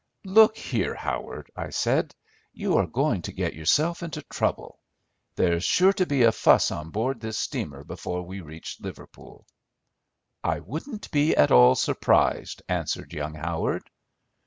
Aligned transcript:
"Look 0.25 0.57
here, 0.57 0.95
Howard," 0.95 1.51
I 1.55 1.69
said, 1.69 2.15
"you 2.53 2.75
are 2.77 2.87
going 2.87 3.21
to 3.21 3.31
get 3.31 3.53
yourself 3.53 4.01
into 4.01 4.23
trouble. 4.23 4.79
There's 5.35 5.63
sure 5.63 5.93
to 5.93 6.07
be 6.07 6.23
a 6.23 6.31
fuss 6.31 6.71
on 6.71 6.89
board 6.89 7.19
this 7.19 7.37
steamer 7.37 7.83
before 7.83 8.23
we 8.23 8.41
reach 8.41 8.77
Liverpool." 8.79 9.45
"I 10.43 10.61
wouldn't 10.61 11.11
be 11.11 11.35
at 11.35 11.51
all 11.51 11.75
surprised," 11.75 12.63
answered 12.67 13.13
young 13.13 13.35
Howard. 13.35 13.91